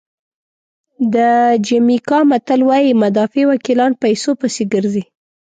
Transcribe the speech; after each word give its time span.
د 1.13 1.15
جمیکا 1.67 2.19
متل 2.29 2.61
وایي 2.69 2.91
مدافع 3.03 3.43
وکیلان 3.51 3.91
پیسو 4.03 4.29
پسې 4.41 4.63
ګرځي. 4.73 5.03